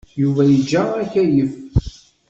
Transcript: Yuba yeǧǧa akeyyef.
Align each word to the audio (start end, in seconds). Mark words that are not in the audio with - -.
Yuba 0.21 0.41
yeǧǧa 0.49 0.83
akeyyef. 1.03 1.53